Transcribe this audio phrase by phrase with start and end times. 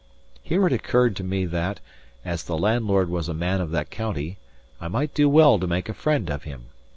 [0.41, 1.79] Here it occurred to me that,
[2.25, 4.39] as the landlord was a man of that county,
[4.79, 6.65] I might do well to make a friend of him.